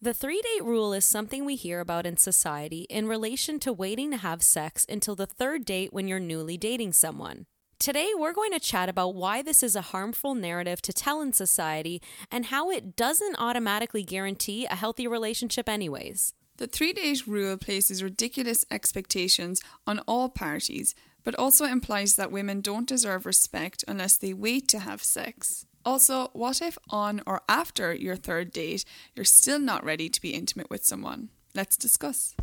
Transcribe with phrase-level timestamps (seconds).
[0.00, 4.12] The three date rule is something we hear about in society in relation to waiting
[4.12, 7.46] to have sex until the third date when you're newly dating someone.
[7.80, 11.32] Today, we're going to chat about why this is a harmful narrative to tell in
[11.32, 12.00] society
[12.30, 16.32] and how it doesn't automatically guarantee a healthy relationship, anyways.
[16.58, 20.94] The three date rule places ridiculous expectations on all parties,
[21.24, 25.66] but also implies that women don't deserve respect unless they wait to have sex.
[25.88, 28.84] Also, what if on or after your third date,
[29.16, 31.30] you're still not ready to be intimate with someone?
[31.54, 32.36] Let's discuss.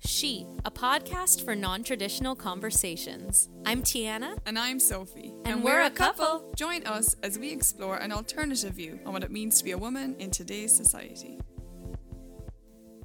[0.00, 3.48] She, a podcast for non traditional conversations.
[3.64, 4.36] I'm Tiana.
[4.44, 5.32] And I'm Sophie.
[5.46, 6.52] And we're a couple.
[6.56, 9.78] Join us as we explore an alternative view on what it means to be a
[9.78, 11.40] woman in today's society.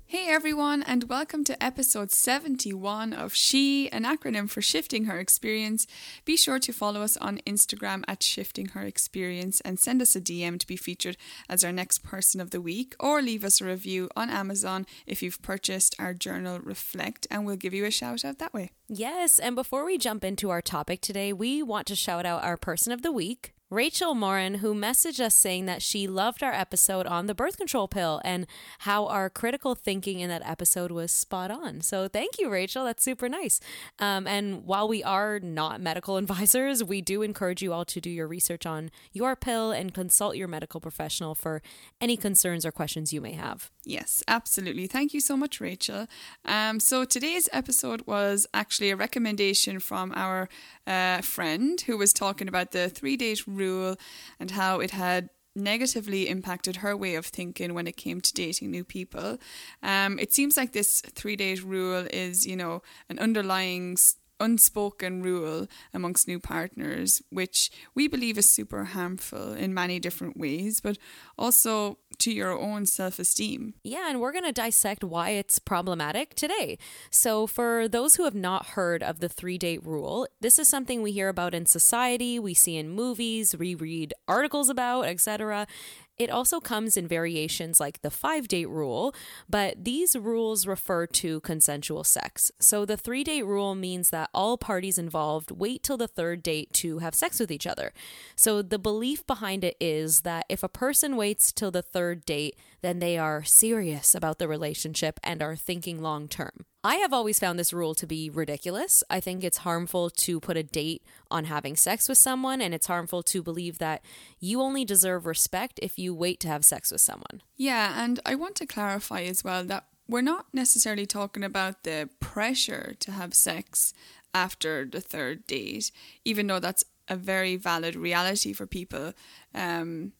[0.08, 5.88] Hey everyone, and welcome to episode 71 of She, an acronym for Shifting Her Experience.
[6.26, 10.22] Be sure to follow us on Instagram at Shifting Her Experience and send us a
[10.22, 11.18] DM to be featured
[11.50, 15.24] as our next person of the week, or leave us a review on Amazon if
[15.24, 18.70] you've purchased our journal Reflect, and we'll give you a shout out that way.
[18.88, 22.58] Yes, and before we jump into our topic today, we want to shout out our
[22.58, 23.55] person of the week.
[23.72, 27.88] Rachel Morin, who messaged us saying that she loved our episode on the birth control
[27.88, 28.46] pill and
[28.80, 31.82] how our critical thinking in that episode was spot on.
[31.82, 32.86] So thank you, Rachel.
[32.86, 33.60] That's super nice.
[33.98, 38.10] Um, and while we are not medical advisors, we do encourage you all to do
[38.10, 41.64] your research on your pill and consult your medical professional for
[42.00, 43.72] any concerns or questions you may have.
[43.84, 44.88] Yes, absolutely.
[44.88, 46.08] Thank you so much, Rachel.
[46.44, 50.50] Um, so today's episode was actually a recommendation from our
[50.86, 53.96] uh, friend who was talking about the three date rule
[54.40, 58.72] and how it had negatively impacted her way of thinking when it came to dating
[58.72, 59.38] new people.
[59.82, 63.98] Um, it seems like this three date rule is, you know, an underlying
[64.40, 70.82] unspoken rule amongst new partners, which we believe is super harmful in many different ways,
[70.82, 70.98] but
[71.38, 73.74] also to your own self esteem.
[73.84, 76.78] Yeah, and we're going to dissect why it's problematic today.
[77.10, 81.02] So, for those who have not heard of the three date rule, this is something
[81.02, 85.68] we hear about in society, we see in movies, we read articles about, etc.
[86.18, 89.14] It also comes in variations like the five date rule,
[89.50, 92.52] but these rules refer to consensual sex.
[92.60, 96.72] So the three date rule means that all parties involved wait till the third date
[96.74, 97.94] to have sex with each other.
[98.36, 102.56] So the belief behind it is that if a person waits till the third date,
[102.86, 106.66] then they are serious about the relationship and are thinking long term.
[106.84, 109.04] I have always found this rule to be ridiculous.
[109.10, 112.86] I think it's harmful to put a date on having sex with someone, and it's
[112.86, 114.06] harmful to believe that
[114.40, 117.42] you only deserve respect if you wait to have sex with someone.
[117.58, 122.10] Yeah, and I want to clarify as well that we're not necessarily talking about the
[122.20, 123.92] pressure to have sex
[124.36, 125.92] after the third date,
[126.24, 129.14] even though that's a very valid reality for people
[129.56, 130.12] um,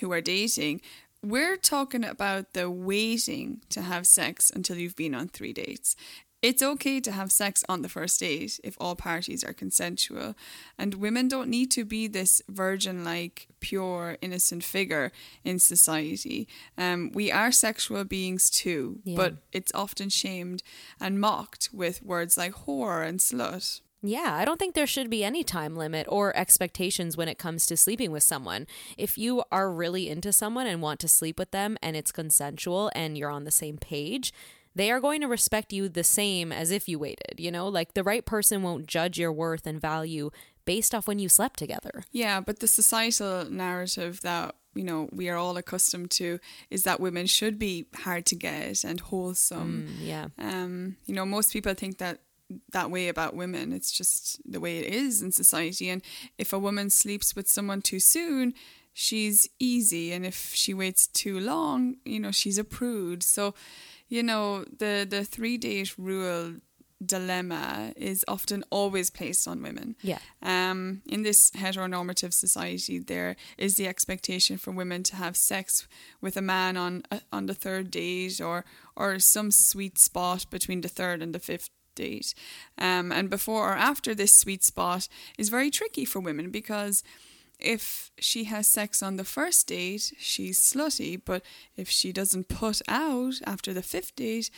[0.00, 0.82] who are dating.
[1.22, 5.94] We're talking about the waiting to have sex until you've been on three dates.
[6.42, 10.34] It's okay to have sex on the first date if all parties are consensual.
[10.78, 15.12] And women don't need to be this virgin like, pure, innocent figure
[15.44, 16.48] in society.
[16.78, 19.16] Um, we are sexual beings too, Yeah.
[19.16, 20.62] but it's often shamed
[20.98, 23.82] and mocked with words like whore and slut.
[24.02, 27.66] Yeah, I don't think there should be any time limit or expectations when it comes
[27.66, 28.66] to sleeping with someone.
[28.96, 32.90] If you are really into someone and want to sleep with them and it's consensual
[32.94, 34.32] and you're on the same page,
[34.74, 37.38] they are going to respect you the same as if you waited.
[37.38, 40.30] You know, like the right person won't judge your worth and value
[40.64, 42.04] based off when you slept together.
[42.12, 46.38] Yeah, but the societal narrative that you know we are all accustomed to
[46.70, 49.88] is that women should be hard to get and wholesome.
[49.88, 50.26] Mm, yeah.
[50.38, 52.20] Um, you know, most people think that
[52.72, 53.72] that way about women.
[53.72, 55.88] It's just the way it is in society.
[55.88, 56.02] And
[56.38, 58.54] if a woman sleeps with someone too soon,
[58.92, 63.22] she's easy, and if she waits too long, you know, she's a prude.
[63.22, 63.54] So,
[64.08, 66.54] you know, the the three date rule
[67.04, 69.96] dilemma is often always placed on women.
[70.02, 70.18] Yeah.
[70.42, 75.88] Um, in this heteronormative society, there is the expectation for women to have sex
[76.20, 78.64] with a man on uh, on the third date, or
[78.96, 81.70] or some sweet spot between the third and the fifth
[82.06, 82.34] date.
[82.78, 85.02] Um, and before or after this sweet spot
[85.38, 87.02] is very tricky for women because
[87.58, 91.42] if she has sex on the first date, she's slutty, but
[91.76, 94.50] if she doesn't put out after the fifth date,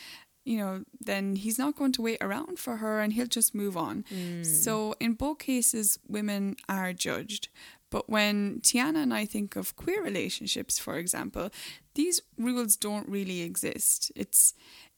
[0.45, 3.75] you know, then he's not going to wait around for her and he'll just move
[3.77, 4.03] on.
[4.43, 7.47] So, in both cases, women are judged.
[7.89, 11.49] But when Tiana and I think of queer relationships, for example,
[11.95, 14.11] these rules don't really exist.
[14.15, 14.53] It's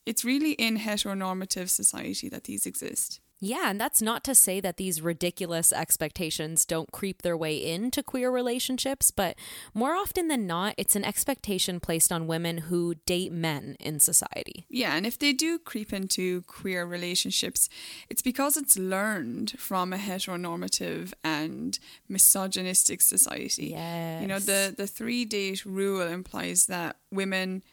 [0.05, 3.19] it's really in heteronormative society that these exist.
[3.41, 8.01] Yeah, and that's not to say that these ridiculous expectations don't creep their way into
[8.01, 9.35] queer relationships, but
[9.73, 14.65] more often than not, it's an expectation placed on women who date men in society.
[14.69, 17.67] Yeah, and if they do creep into queer relationships,
[18.09, 21.77] it's because it's learned from a heteronormative and
[22.07, 23.67] misogynistic society.
[23.67, 24.21] Yes.
[24.21, 27.63] You know, the, the three date rule implies that women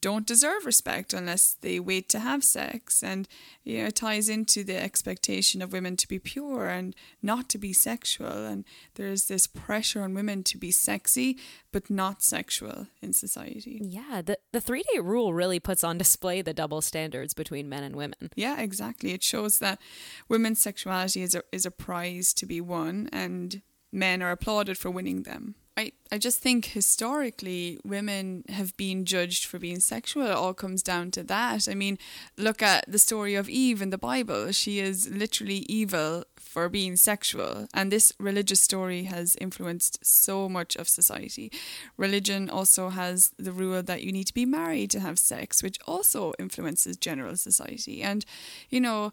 [0.00, 3.02] don't deserve respect unless they wait to have sex.
[3.02, 3.26] And
[3.64, 7.58] you know, it ties into the expectation of women to be pure and not to
[7.58, 8.46] be sexual.
[8.46, 8.64] And
[8.94, 11.38] there's this pressure on women to be sexy
[11.72, 13.80] but not sexual in society.
[13.82, 17.82] Yeah, the, the three day rule really puts on display the double standards between men
[17.82, 18.30] and women.
[18.34, 19.12] Yeah, exactly.
[19.12, 19.80] It shows that
[20.28, 23.62] women's sexuality is a, is a prize to be won and
[23.92, 25.54] men are applauded for winning them.
[25.78, 30.26] I, I just think historically women have been judged for being sexual.
[30.26, 31.68] It all comes down to that.
[31.70, 31.98] I mean,
[32.36, 34.50] look at the story of Eve in the Bible.
[34.50, 37.68] She is literally evil for being sexual.
[37.72, 41.52] And this religious story has influenced so much of society.
[41.96, 45.78] Religion also has the rule that you need to be married to have sex, which
[45.86, 48.02] also influences general society.
[48.02, 48.24] And,
[48.68, 49.12] you know,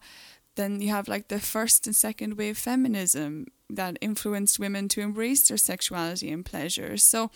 [0.56, 5.48] then you have like the first and second wave feminism that influenced women to embrace
[5.48, 6.98] their sexuality and pleasure.
[6.98, 7.32] So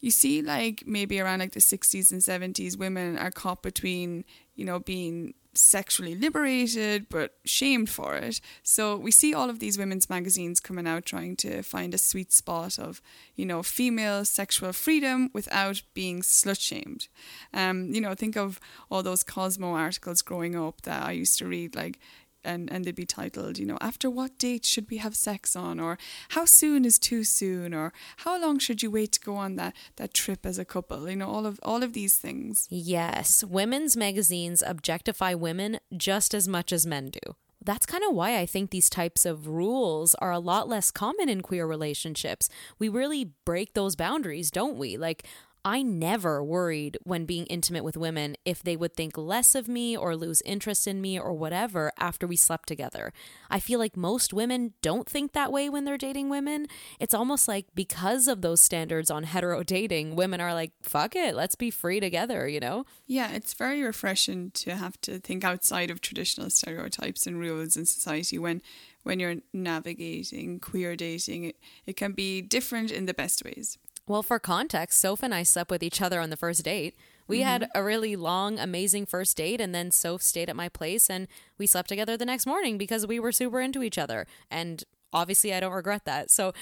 [0.00, 4.24] you see like maybe around like the 60s and 70s women are caught between,
[4.54, 8.40] you know, being sexually liberated but shamed for it.
[8.62, 12.32] So we see all of these women's magazines coming out trying to find a sweet
[12.32, 13.02] spot of,
[13.36, 17.08] you know, female sexual freedom without being slut shamed.
[17.52, 18.58] Um, you know, think of
[18.90, 21.98] all those Cosmo articles growing up that I used to read like
[22.44, 25.80] and, and they'd be titled, you know, after what date should we have sex on?
[25.80, 25.98] Or
[26.30, 27.74] how soon is too soon?
[27.74, 31.08] Or how long should you wait to go on that, that trip as a couple?
[31.08, 32.66] You know, all of all of these things.
[32.70, 37.36] Yes, women's magazines objectify women just as much as men do.
[37.64, 41.28] That's kind of why I think these types of rules are a lot less common
[41.28, 42.48] in queer relationships.
[42.78, 44.96] We really break those boundaries, don't we?
[44.96, 45.24] Like,
[45.64, 49.96] I never worried when being intimate with women if they would think less of me
[49.96, 53.12] or lose interest in me or whatever after we slept together.
[53.48, 56.66] I feel like most women don't think that way when they're dating women.
[56.98, 61.36] It's almost like because of those standards on hetero dating, women are like, fuck it,
[61.36, 62.84] let's be free together, you know?
[63.06, 67.86] Yeah, it's very refreshing to have to think outside of traditional stereotypes and rules in
[67.86, 68.62] society when
[69.04, 71.44] when you're navigating queer dating.
[71.44, 71.56] It,
[71.86, 73.78] it can be different in the best ways.
[74.12, 76.94] Well, for context, Soph and I slept with each other on the first date.
[77.26, 77.48] We mm-hmm.
[77.48, 81.28] had a really long, amazing first date, and then Soph stayed at my place, and
[81.56, 84.26] we slept together the next morning because we were super into each other.
[84.50, 86.30] And obviously, I don't regret that.
[86.30, 86.52] So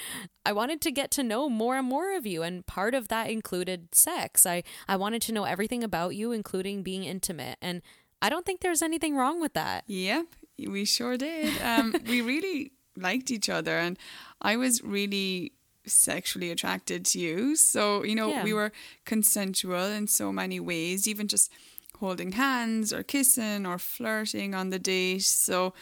[0.45, 3.29] I wanted to get to know more and more of you, and part of that
[3.29, 4.45] included sex.
[4.45, 7.57] I, I wanted to know everything about you, including being intimate.
[7.61, 7.81] And
[8.21, 9.83] I don't think there's anything wrong with that.
[9.87, 10.27] Yep,
[10.69, 11.61] we sure did.
[11.61, 13.99] Um, we really liked each other, and
[14.41, 15.51] I was really
[15.85, 17.55] sexually attracted to you.
[17.55, 18.43] So, you know, yeah.
[18.43, 18.71] we were
[19.05, 21.51] consensual in so many ways, even just
[21.99, 25.23] holding hands or kissing or flirting on the date.
[25.23, 25.73] So,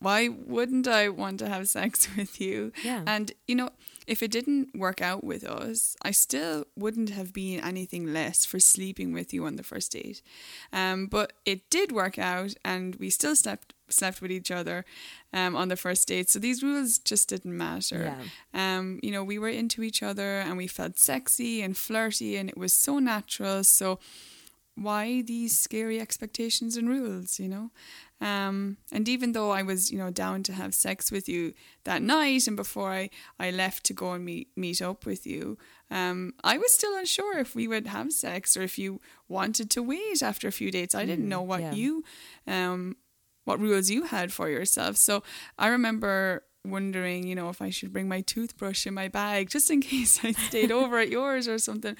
[0.00, 2.72] why wouldn't I want to have sex with you?
[2.84, 3.02] Yeah.
[3.06, 3.70] And, you know,
[4.06, 8.58] if it didn't work out with us, I still wouldn't have been anything less for
[8.58, 10.22] sleeping with you on the first date.
[10.72, 14.84] Um, but it did work out, and we still slept slept with each other
[15.32, 16.30] um, on the first date.
[16.30, 18.16] So these rules just didn't matter.
[18.54, 18.76] Yeah.
[18.76, 22.48] Um, you know, we were into each other, and we felt sexy and flirty, and
[22.48, 23.64] it was so natural.
[23.64, 23.98] So
[24.74, 27.38] why these scary expectations and rules?
[27.38, 27.70] You know.
[28.20, 31.54] Um, and even though I was, you know, down to have sex with you
[31.84, 35.56] that night and before I, I left to go and meet meet up with you,
[35.90, 39.82] um, I was still unsure if we would have sex or if you wanted to
[39.82, 40.94] wait after a few dates.
[40.96, 41.72] I didn't mm, know what yeah.
[41.72, 42.04] you
[42.46, 42.96] um
[43.48, 44.96] what rules you had for yourself.
[44.96, 45.22] So
[45.58, 49.70] I remember wondering, you know, if I should bring my toothbrush in my bag just
[49.70, 51.96] in case I stayed over at yours or something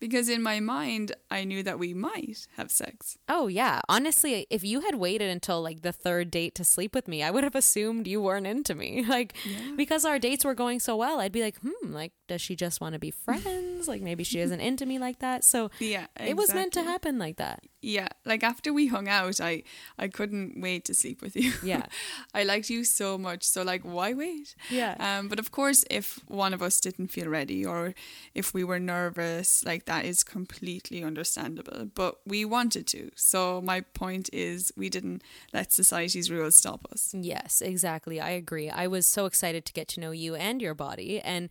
[0.00, 3.18] because in my mind I knew that we might have sex.
[3.28, 7.06] Oh yeah, honestly, if you had waited until like the third date to sleep with
[7.06, 9.04] me, I would have assumed you weren't into me.
[9.10, 9.72] Like yeah.
[9.76, 12.80] because our dates were going so well, I'd be like, "Hmm, like does she just
[12.80, 13.88] want to be friends?
[13.88, 16.30] like maybe she isn't into me like that." So Yeah, exactly.
[16.30, 17.64] it was meant to happen like that.
[17.82, 19.62] Yeah, like after we hung out, I
[19.98, 21.52] I couldn't wait to sleep with you.
[21.62, 21.86] Yeah.
[22.34, 24.54] I liked you so much, so like why wait?
[24.68, 24.96] Yeah.
[24.98, 27.94] Um but of course if one of us didn't feel ready or
[28.34, 31.86] if we were nervous, like that is completely understandable.
[31.94, 33.10] But we wanted to.
[33.14, 35.22] So my point is we didn't
[35.54, 37.14] let society's rules stop us.
[37.14, 38.20] Yes, exactly.
[38.20, 38.68] I agree.
[38.68, 41.48] I was so excited to get to know you and your body and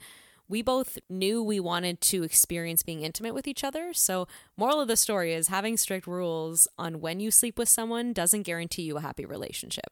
[0.49, 3.93] we both knew we wanted to experience being intimate with each other.
[3.93, 4.27] So,
[4.57, 8.43] moral of the story is having strict rules on when you sleep with someone doesn't
[8.43, 9.85] guarantee you a happy relationship.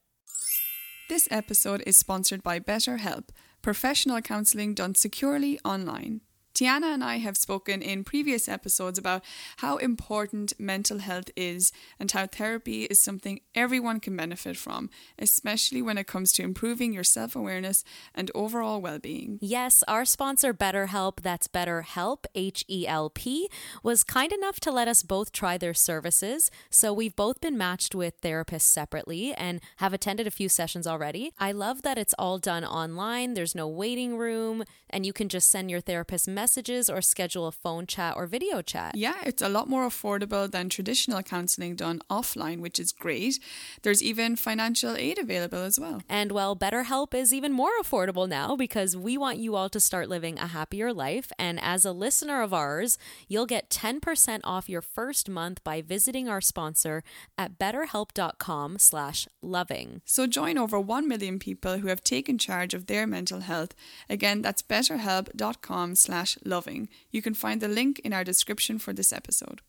[1.08, 3.30] This episode is sponsored by BetterHelp,
[3.62, 6.22] professional counselling done securely online.
[6.58, 9.24] Tiana and I have spoken in previous episodes about
[9.58, 15.84] how important mental health is and how therapy is something everyone can benefit from, especially
[15.84, 17.84] when it comes to improving your self awareness
[18.16, 19.38] and overall well being.
[19.40, 23.50] Yes, our sponsor BetterHelp, that's BetterHelp, H E L P,
[23.84, 26.50] was kind enough to let us both try their services.
[26.72, 31.34] So we've both been matched with therapists separately and have attended a few sessions already.
[31.38, 35.52] I love that it's all done online, there's no waiting room, and you can just
[35.52, 38.96] send your therapist messages messages or schedule a phone chat or video chat.
[38.96, 43.38] Yeah, it's a lot more affordable than traditional counselling done offline, which is great.
[43.82, 46.02] There's even financial aid available as well.
[46.08, 50.08] And well, BetterHelp is even more affordable now because we want you all to start
[50.08, 51.34] living a happier life.
[51.38, 56.30] And as a listener of ours, you'll get 10% off your first month by visiting
[56.30, 57.04] our sponsor
[57.38, 60.02] at betterhelp.com slash loving.
[60.06, 63.76] So join over 1 million people who have taken charge of their mental health.
[64.10, 66.90] Again, that's betterhelp.com slash loving.
[67.12, 69.62] You can find the link in our description for this episode.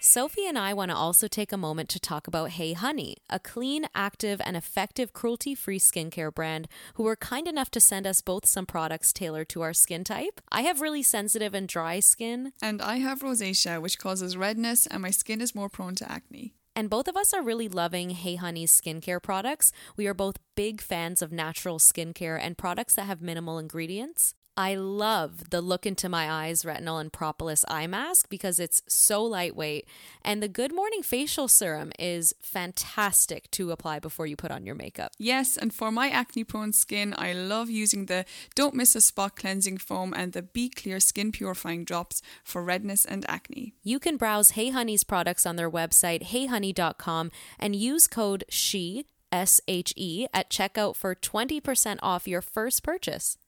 [0.00, 3.40] Sophie and I want to also take a moment to talk about Hey Honey, a
[3.40, 8.22] clean, active, and effective cruelty free skincare brand who were kind enough to send us
[8.22, 10.40] both some products tailored to our skin type.
[10.52, 12.52] I have really sensitive and dry skin.
[12.62, 16.54] And I have rosacea, which causes redness, and my skin is more prone to acne.
[16.76, 19.72] And both of us are really loving Hey Honey's skincare products.
[19.96, 24.34] We are both big fans of natural skincare and products that have minimal ingredients.
[24.58, 29.22] I love the Look Into My Eyes Retinol and Propolis Eye Mask because it's so
[29.22, 29.86] lightweight.
[30.22, 34.74] And the Good Morning Facial Serum is fantastic to apply before you put on your
[34.74, 35.12] makeup.
[35.16, 38.24] Yes, and for my acne prone skin, I love using the
[38.56, 43.04] Don't Miss a Spot Cleansing Foam and the Be Clear Skin Purifying Drops for redness
[43.04, 43.74] and acne.
[43.84, 49.60] You can browse Hey Honey's products on their website, heyhoney.com, and use code SHE, S
[49.68, 53.38] H E, at checkout for 20% off your first purchase.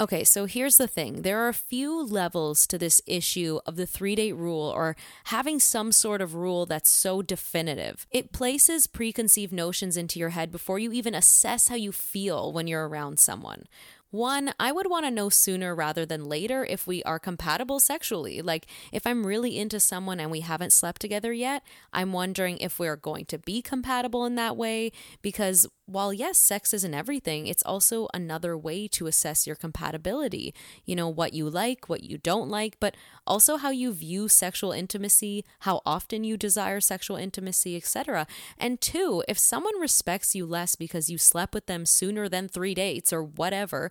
[0.00, 3.86] Okay, so here's the thing there are a few levels to this issue of the
[3.86, 8.06] three date rule or having some sort of rule that's so definitive.
[8.12, 12.68] It places preconceived notions into your head before you even assess how you feel when
[12.68, 13.64] you're around someone.
[14.10, 18.40] One, I would want to know sooner rather than later if we are compatible sexually.
[18.40, 21.62] Like, if I'm really into someone and we haven't slept together yet,
[21.92, 24.92] I'm wondering if we're going to be compatible in that way.
[25.20, 30.54] Because while, yes, sex isn't everything, it's also another way to assess your compatibility.
[30.84, 32.94] You know, what you like, what you don't like, but
[33.26, 38.26] also how you view sexual intimacy, how often you desire sexual intimacy, etc.
[38.58, 42.74] And two, if someone respects you less because you slept with them sooner than three
[42.74, 43.90] dates or whatever,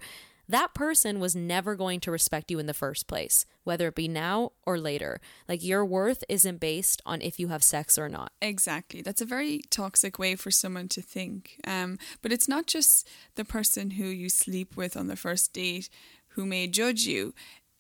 [0.50, 4.08] that person was never going to respect you in the first place, whether it be
[4.08, 5.20] now or later.
[5.48, 8.32] Like your worth isn't based on if you have sex or not.
[8.42, 9.02] Exactly.
[9.02, 11.60] That's a very toxic way for someone to think.
[11.66, 15.90] Um, but it's not just the person who you sleep with on the first date
[16.30, 17.34] who may judge you.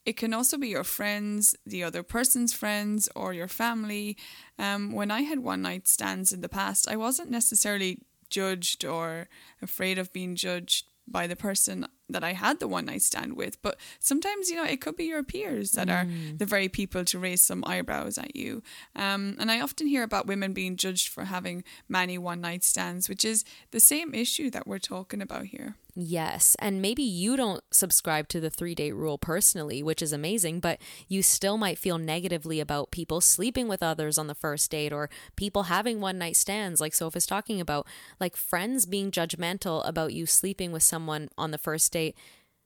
[0.05, 4.17] It can also be your friends, the other person's friends, or your family.
[4.57, 9.27] Um, when I had one night stands in the past, I wasn't necessarily judged or
[9.61, 13.61] afraid of being judged by the person that I had the one night stand with.
[13.61, 15.93] But sometimes, you know, it could be your peers that mm.
[15.93, 18.63] are the very people to raise some eyebrows at you.
[18.95, 23.09] Um, and I often hear about women being judged for having many one night stands,
[23.09, 25.75] which is the same issue that we're talking about here.
[25.99, 26.55] Yes.
[26.59, 30.79] And maybe you don't subscribe to the three date rule personally, which is amazing, but
[31.07, 35.09] you still might feel negatively about people sleeping with others on the first date or
[35.35, 37.87] people having one night stands, like Sophie's talking about,
[38.19, 42.15] like friends being judgmental about you sleeping with someone on the first date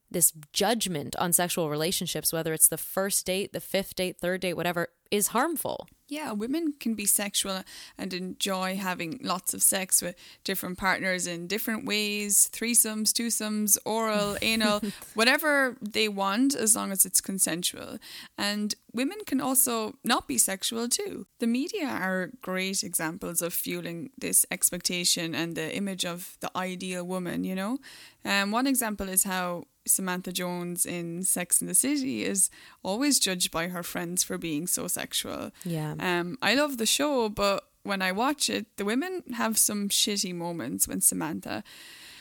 [0.10, 4.56] this judgment on sexual relationships, whether it's the first date, the fifth date, third date,
[4.56, 5.88] whatever, is harmful.
[6.08, 7.64] Yeah, women can be sexual
[7.98, 14.36] and enjoy having lots of sex with different partners in different ways threesomes, twosomes, oral,
[14.42, 14.82] anal,
[15.14, 17.98] whatever they want, as long as it's consensual.
[18.38, 21.28] And women can also not be sexual too.
[21.40, 27.06] The media are great examples of fueling this expectation and the image of the ideal
[27.06, 27.78] woman, you know?
[28.26, 32.50] Um, one example is how Samantha Jones in Sex and the City is
[32.84, 35.52] always judged by her friends for being so sexual.
[35.66, 35.96] Yeah.
[36.00, 40.34] Um, I love the show, but when I watch it, the women have some shitty
[40.34, 41.64] moments when Samantha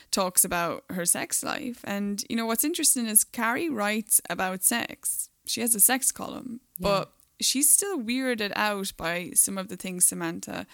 [0.09, 1.79] talks about her sex life.
[1.83, 5.29] And you know what's interesting is Carrie writes about sex.
[5.45, 6.87] She has a sex column, yeah.
[6.89, 10.65] but she's still weirded out by some of the things Samantha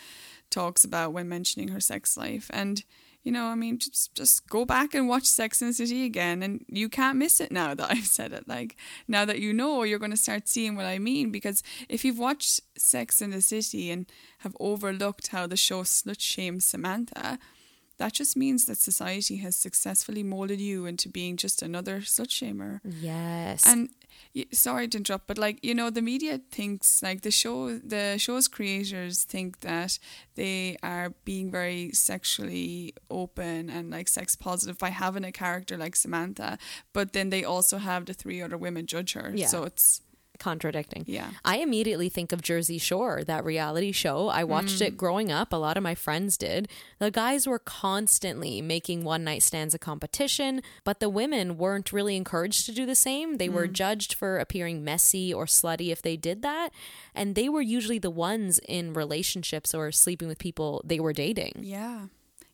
[0.50, 2.50] talks about when mentioning her sex life.
[2.54, 2.84] And
[3.28, 6.42] you know, I mean, just just go back and watch Sex and the City again,
[6.42, 8.48] and you can't miss it now that I've said it.
[8.48, 11.30] Like now that you know, you're going to start seeing what I mean.
[11.30, 14.06] Because if you've watched Sex and the City and
[14.40, 17.38] have overlooked how the show slut shames Samantha,
[17.98, 22.80] that just means that society has successfully molded you into being just another slut shamer.
[22.84, 23.64] Yes.
[23.66, 23.90] And
[24.52, 28.48] sorry to interrupt, but like you know, the media thinks like the show, the show's
[28.48, 30.00] creators think that
[30.36, 35.96] they are being very sexually open and like sex positive by having a character like
[35.96, 36.58] Samantha,
[36.94, 39.32] but then they also have the three other women judge her.
[39.34, 39.48] Yeah.
[39.48, 40.02] So it's
[40.40, 41.04] contradicting.
[41.08, 41.32] Yeah.
[41.46, 44.28] I immediately think of Jersey Shore, that reality show.
[44.30, 44.88] I watched Mm.
[44.88, 45.52] it growing up.
[45.54, 46.68] A lot of my friends did.
[47.00, 52.16] The guys were constantly making one night stands a competition, but the women weren't really
[52.16, 53.38] encouraged to do the same.
[53.38, 53.54] They Mm.
[53.54, 56.70] were judged for appearing messy or slutty if they did that.
[57.16, 61.54] And they were usually the ones in relationships or sleeping with people they were dating.
[61.62, 62.08] Yeah.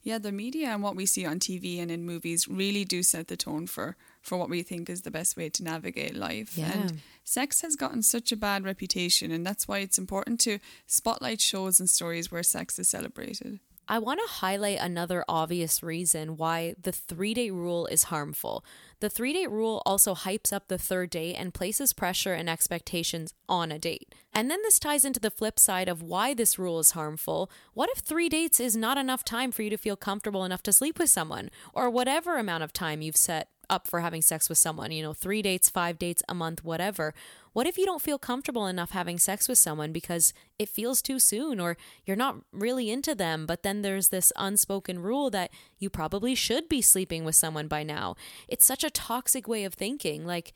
[0.04, 3.30] Yeah, the media and what we see on TV and in movies really do set
[3.30, 6.58] the tone for for what we think is the best way to navigate life.
[6.58, 6.72] Yeah.
[6.72, 11.40] And sex has gotten such a bad reputation and that's why it's important to spotlight
[11.42, 13.60] shows and stories where sex is celebrated.
[13.88, 18.64] I want to highlight another obvious reason why the three day rule is harmful.
[19.04, 23.34] The three date rule also hypes up the third date and places pressure and expectations
[23.50, 24.16] on a date.
[24.32, 27.52] And then this ties into the flip side of why this rule is harmful.
[27.74, 30.72] What if three dates is not enough time for you to feel comfortable enough to
[30.72, 34.58] sleep with someone, or whatever amount of time you've set up for having sex with
[34.58, 37.14] someone, you know, three dates, five dates, a month, whatever.
[37.54, 41.20] What if you don't feel comfortable enough having sex with someone because it feels too
[41.20, 45.90] soon or you're not really into them, but then there's this unspoken rule that you
[45.90, 48.16] probably should be sleeping with someone by now?
[48.48, 50.26] It's such a toxic way of thinking.
[50.26, 50.54] Like,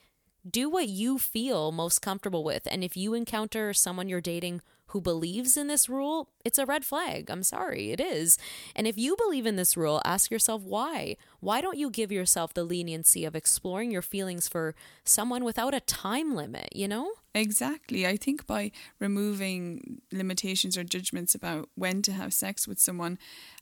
[0.50, 2.68] do what you feel most comfortable with.
[2.70, 6.86] And if you encounter someone you're dating who believes in this rule, it's a red
[6.86, 7.30] flag.
[7.30, 8.38] I'm sorry, it is.
[8.76, 11.18] And if you believe in this rule, ask yourself why.
[11.40, 15.82] Why don't you give yourself the leniency of exploring your feelings for someone without a
[15.82, 17.12] time limit, you know?
[17.36, 18.08] Exactly.
[18.08, 23.20] I think by removing limitations or judgments about when to have sex with someone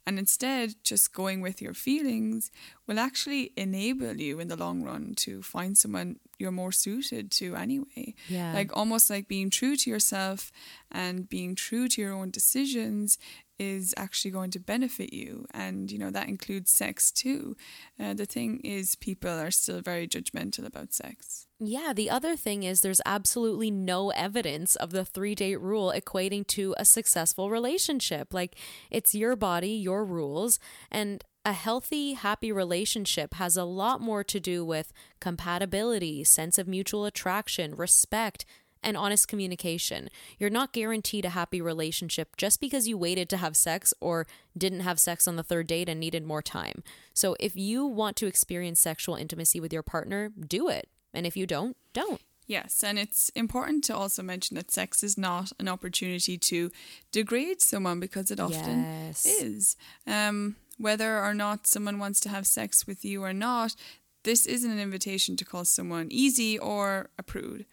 [0.08, 2.52] and instead just going with your feelings
[2.88, 7.56] will actually enable you in the long run to find someone you're more suited to
[7.56, 8.14] anyway.
[8.28, 8.54] Yeah.
[8.54, 10.52] Like almost like being true to yourself
[10.92, 13.18] and being true to your own decisions
[13.58, 17.56] is actually going to benefit you and you know that includes sex too
[17.98, 22.64] uh, the thing is people are still very judgmental about sex Yeah, the other thing
[22.64, 28.34] is there's absolutely no evidence of the three date rule equating to a successful relationship.
[28.34, 28.58] Like,
[28.92, 30.60] it's your body, your rules,
[30.92, 36.68] and a healthy, happy relationship has a lot more to do with compatibility, sense of
[36.68, 38.46] mutual attraction, respect,
[38.82, 40.10] and honest communication.
[40.40, 44.28] You're not guaranteed a happy relationship just because you waited to have sex or
[44.58, 46.84] didn't have sex on the third date and needed more time.
[47.14, 50.90] So, if you want to experience sexual intimacy with your partner, do it.
[51.14, 52.22] And if you don't, don't.
[52.48, 56.70] Yes, and it's important to also mention that sex is not an opportunity to
[57.12, 59.26] degrade someone because it often Yes.
[59.26, 59.76] is.
[60.06, 63.76] Um, whether or not someone wants to have sex with you or not,
[64.24, 67.66] this isn't an invitation to call someone easy or a prude.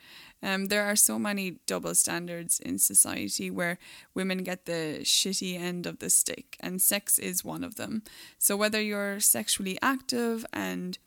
[0.42, 3.78] Um, there are so many double standards in society where
[4.12, 8.02] women get the shitty end of the stick, and sex is one of them.
[8.38, 10.98] So, whether you're sexually active and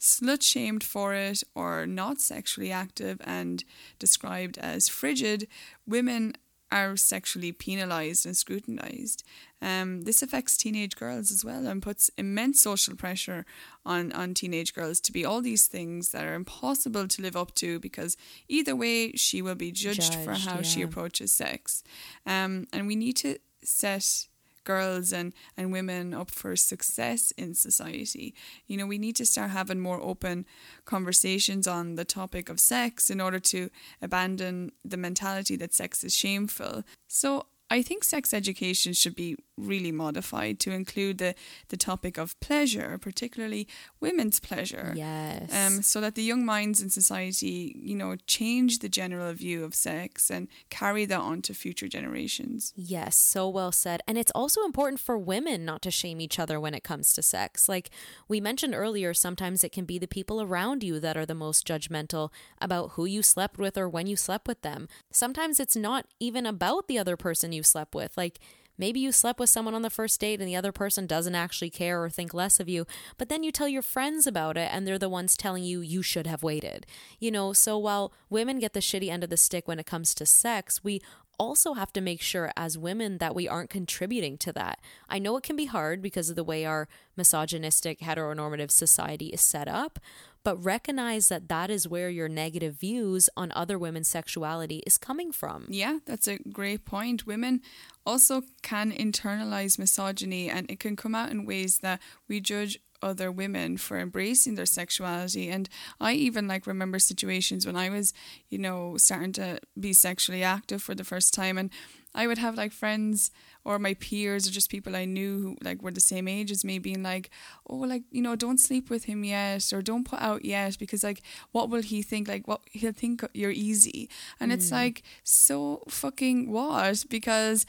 [0.00, 3.64] slut shamed for it or not sexually active and
[3.98, 5.48] described as frigid,
[5.86, 6.34] women
[6.70, 9.24] are sexually penalized and scrutinized.
[9.62, 13.46] Um, this affects teenage girls as well and puts immense social pressure
[13.84, 17.54] on, on teenage girls to be all these things that are impossible to live up
[17.56, 18.16] to because
[18.48, 21.82] either way she will be judged, for Judged, how she approaches sex.
[22.26, 24.26] Um, and we need to set
[24.66, 28.34] girls and, and women up for success in society.
[28.66, 30.44] You know, we need to start having more open
[30.84, 33.70] conversations on the topic of sex in order to
[34.02, 36.82] abandon the mentality that sex is shameful.
[37.08, 41.34] So I think sex education should be really modified to include the,
[41.68, 43.66] the topic of pleasure, particularly
[44.00, 44.92] women's pleasure.
[44.94, 45.52] Yes.
[45.52, 49.74] Um, so that the young minds in society, you know, change the general view of
[49.74, 52.72] sex and carry that on to future generations.
[52.76, 54.00] Yes, so well said.
[54.06, 57.22] And it's also important for women not to shame each other when it comes to
[57.22, 57.68] sex.
[57.68, 57.90] Like
[58.28, 61.66] we mentioned earlier, sometimes it can be the people around you that are the most
[61.66, 64.86] judgmental about who you slept with or when you slept with them.
[65.10, 68.16] Sometimes it's not even about the other person you slept with.
[68.16, 68.38] Like
[68.78, 71.70] Maybe you slept with someone on the first date and the other person doesn't actually
[71.70, 74.86] care or think less of you, but then you tell your friends about it and
[74.86, 76.86] they're the ones telling you you should have waited.
[77.18, 80.14] You know, so while women get the shitty end of the stick when it comes
[80.14, 81.00] to sex, we
[81.38, 84.80] also have to make sure as women that we aren't contributing to that.
[85.08, 89.42] I know it can be hard because of the way our misogynistic heteronormative society is
[89.42, 89.98] set up,
[90.46, 95.32] but recognize that that is where your negative views on other women's sexuality is coming
[95.32, 95.66] from.
[95.68, 97.26] Yeah, that's a great point.
[97.26, 97.62] Women
[98.06, 103.32] also can internalize misogyny and it can come out in ways that we judge other
[103.32, 105.68] women for embracing their sexuality and
[106.00, 108.14] i even like remember situations when i was
[108.48, 111.68] you know starting to be sexually active for the first time and
[112.16, 113.30] i would have like friends
[113.64, 116.64] or my peers or just people i knew who like were the same age as
[116.64, 117.30] me being like
[117.68, 121.04] oh like you know don't sleep with him yet or don't put out yet because
[121.04, 124.08] like what will he think like what he'll think you're easy
[124.40, 124.54] and mm.
[124.54, 127.66] it's like so fucking what because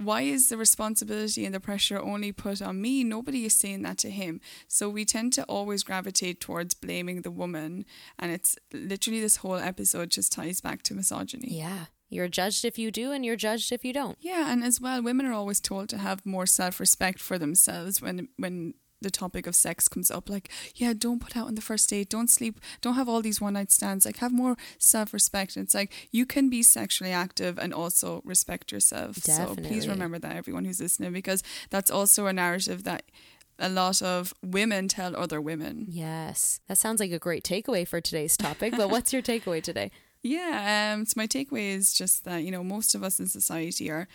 [0.00, 3.04] why is the responsibility and the pressure only put on me?
[3.04, 4.40] Nobody is saying that to him.
[4.66, 7.84] So we tend to always gravitate towards blaming the woman.
[8.18, 11.48] And it's literally this whole episode just ties back to misogyny.
[11.50, 11.86] Yeah.
[12.10, 14.18] You're judged if you do, and you're judged if you don't.
[14.20, 18.02] Yeah, and as well, women are always told to have more self respect for themselves
[18.02, 20.28] when when the topic of sex comes up.
[20.28, 22.10] Like yeah don't put out on the first date.
[22.10, 22.60] Don't sleep.
[22.80, 24.04] Don't have all these one night stands.
[24.04, 25.56] Like have more self-respect.
[25.56, 29.16] And it's like you can be sexually active and also respect yourself.
[29.22, 29.64] Definitely.
[29.64, 33.04] so please remember that everyone who's listening because that's also a narrative that
[33.58, 35.86] a lot of women tell other women.
[35.88, 36.60] Yes.
[36.66, 39.90] That sounds like a great takeaway for today's topic but what's your takeaway today
[40.22, 43.90] yeah um so my takeaway is just that you know most of us in society
[43.90, 44.06] are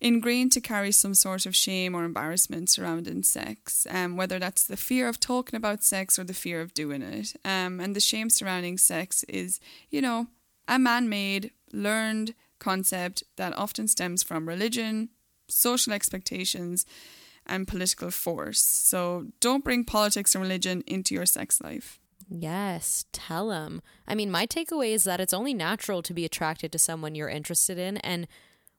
[0.00, 4.76] ingrained to carry some sort of shame or embarrassment surrounding sex, um, whether that's the
[4.76, 7.34] fear of talking about sex or the fear of doing it.
[7.44, 9.60] Um, and the shame surrounding sex is,
[9.90, 10.28] you know,
[10.68, 15.08] a man made, learned concept that often stems from religion,
[15.48, 16.84] social expectations,
[17.46, 18.62] and political force.
[18.62, 21.98] So don't bring politics and religion into your sex life.
[22.30, 23.80] Yes, tell them.
[24.06, 27.28] I mean, my takeaway is that it's only natural to be attracted to someone you're
[27.28, 28.28] interested in, and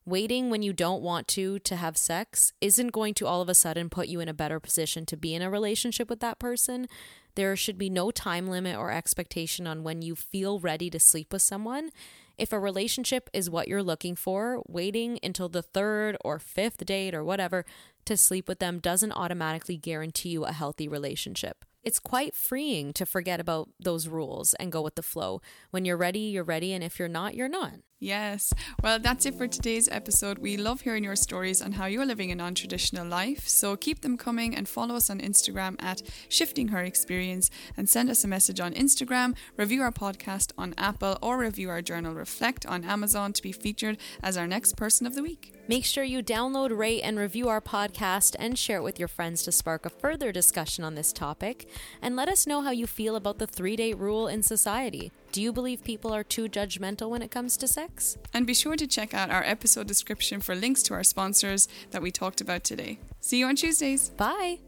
[0.05, 3.55] waiting when you don't want to to have sex isn't going to all of a
[3.55, 6.87] sudden put you in a better position to be in a relationship with that person.
[7.35, 11.31] There should be no time limit or expectation on when you feel ready to sleep
[11.31, 11.89] with someone.
[12.37, 17.13] If a relationship is what you're looking for, waiting until the third or fifth date
[17.13, 17.65] or whatever
[18.05, 21.65] to sleep with them doesn't automatically guarantee you a healthy relationship.
[21.83, 25.41] It's quite freeing to forget about those rules and go with the flow.
[25.71, 27.75] When you're ready, you're ready, and if you're not, you're not.
[28.01, 28.53] Yes.
[28.81, 30.37] Well, that's it for today's episode.
[30.37, 33.45] We love hearing your stories on how you're living a non traditional life.
[33.49, 38.09] So keep them coming and follow us on Instagram at Shifting Her Experience and send
[38.09, 42.65] us a message on Instagram, review our podcast on Apple, or review our journal Reflect
[42.65, 45.53] on Amazon to be featured as our next person of the week.
[45.67, 49.43] Make sure you download, rate, and review our podcast and share it with your friends
[49.43, 51.67] to spark a further discussion on this topic.
[52.01, 55.11] And let us know how you feel about the three day rule in society.
[55.31, 58.17] Do you believe people are too judgmental when it comes to sex?
[58.33, 62.01] And be sure to check out our episode description for links to our sponsors that
[62.01, 62.99] we talked about today.
[63.19, 64.09] See you on Tuesdays.
[64.09, 64.59] Bye.